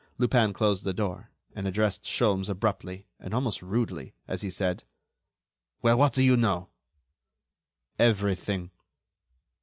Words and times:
Lupin 0.17 0.51
closed 0.51 0.83
the 0.83 0.95
door 0.95 1.29
and 1.53 1.67
addressed 1.67 2.05
Sholmes 2.05 2.49
abruptly, 2.49 3.05
and 3.19 3.35
almost 3.35 3.61
rudely, 3.61 4.15
as 4.27 4.41
he 4.41 4.49
said: 4.49 4.83
"Well, 5.83 5.95
what 5.95 6.11
do 6.13 6.23
you 6.23 6.35
know?" 6.35 6.69
"Everything." 7.99 8.71